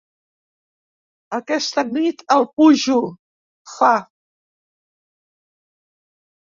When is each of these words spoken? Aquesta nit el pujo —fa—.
Aquesta 1.39 1.83
nit 1.99 2.25
el 2.37 2.49
pujo 2.61 2.97
—fa—. 3.75 3.93